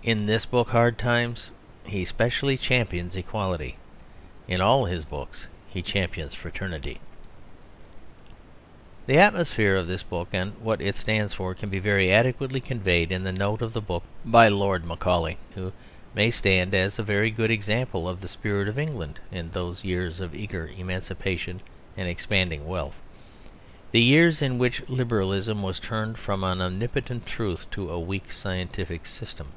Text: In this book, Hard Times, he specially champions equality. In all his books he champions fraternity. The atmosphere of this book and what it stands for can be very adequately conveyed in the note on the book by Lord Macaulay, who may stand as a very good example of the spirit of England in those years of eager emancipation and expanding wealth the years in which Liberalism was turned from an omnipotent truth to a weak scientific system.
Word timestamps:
In 0.00 0.24
this 0.24 0.46
book, 0.46 0.70
Hard 0.70 0.96
Times, 0.96 1.50
he 1.84 2.02
specially 2.06 2.56
champions 2.56 3.14
equality. 3.14 3.76
In 4.46 4.58
all 4.62 4.86
his 4.86 5.04
books 5.04 5.48
he 5.68 5.82
champions 5.82 6.32
fraternity. 6.32 6.98
The 9.06 9.18
atmosphere 9.18 9.76
of 9.76 9.86
this 9.86 10.02
book 10.02 10.28
and 10.32 10.56
what 10.62 10.80
it 10.80 10.96
stands 10.96 11.34
for 11.34 11.54
can 11.54 11.68
be 11.68 11.78
very 11.78 12.10
adequately 12.10 12.58
conveyed 12.58 13.12
in 13.12 13.22
the 13.22 13.32
note 13.34 13.60
on 13.60 13.72
the 13.72 13.82
book 13.82 14.02
by 14.24 14.48
Lord 14.48 14.86
Macaulay, 14.86 15.36
who 15.54 15.74
may 16.14 16.30
stand 16.30 16.72
as 16.72 16.98
a 16.98 17.02
very 17.02 17.30
good 17.30 17.50
example 17.50 18.08
of 18.08 18.22
the 18.22 18.28
spirit 18.28 18.66
of 18.66 18.78
England 18.78 19.20
in 19.30 19.50
those 19.50 19.84
years 19.84 20.20
of 20.20 20.34
eager 20.34 20.70
emancipation 20.74 21.60
and 21.98 22.08
expanding 22.08 22.66
wealth 22.66 22.96
the 23.90 24.00
years 24.00 24.40
in 24.40 24.56
which 24.56 24.88
Liberalism 24.88 25.62
was 25.62 25.78
turned 25.78 26.16
from 26.16 26.44
an 26.44 26.62
omnipotent 26.62 27.26
truth 27.26 27.66
to 27.72 27.90
a 27.90 28.00
weak 28.00 28.32
scientific 28.32 29.04
system. 29.04 29.48